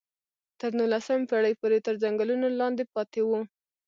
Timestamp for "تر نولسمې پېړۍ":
0.59-1.53